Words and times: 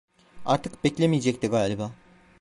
Artık 0.45 0.83
bekleyemeyecekti 0.83 1.47
galiba. 1.47 1.91